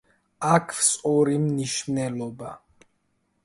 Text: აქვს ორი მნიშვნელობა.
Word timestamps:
აქვს 0.51 0.87
ორი 1.11 1.37
მნიშვნელობა. 1.43 2.51